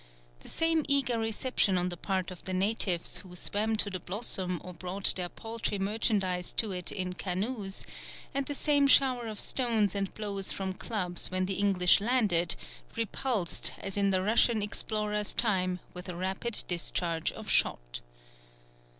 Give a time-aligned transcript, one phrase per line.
[0.39, 4.59] The same eager reception on the part of the natives, who swam to the Blossom
[4.63, 7.85] or brought their paltry merchandise to it in canoes,
[8.33, 12.55] and the same shower of stones and blows from clubs when the English landed,
[12.97, 18.01] repulsed, as in the Russian explorer's time, with a rapid discharge of shot.